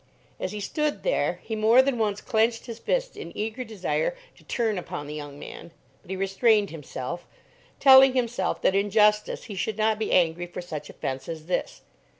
[0.39, 4.43] As he stood there he more than once clenched his fist in eager desire to
[4.43, 5.69] turn upon the young man;
[6.01, 7.27] but he restrained himself,
[7.79, 11.81] telling himself that in justice he should not be angry for such offence as this.